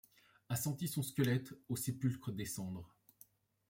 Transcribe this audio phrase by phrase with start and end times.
[0.49, 2.95] A senti son squelette au sépulcre descendre;